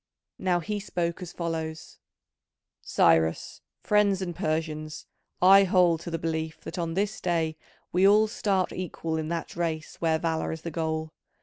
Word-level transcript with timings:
Now 0.39 0.61
he 0.61 0.79
spoke 0.79 1.21
as 1.21 1.31
follows: 1.31 1.99
"Cyrus, 2.81 3.61
friends, 3.83 4.19
and 4.19 4.35
Persians, 4.35 5.05
I 5.43 5.63
hold 5.63 5.99
to 5.99 6.09
the 6.09 6.17
belief 6.17 6.59
that 6.61 6.79
on 6.79 6.95
this 6.95 7.21
day 7.21 7.55
we 7.91 8.07
all 8.07 8.25
start 8.27 8.73
equal 8.73 9.17
in 9.17 9.27
that 9.27 9.55
race 9.55 9.97
where 9.97 10.17
valour 10.17 10.51
is 10.51 10.63
the 10.63 10.71
goal. 10.71 11.11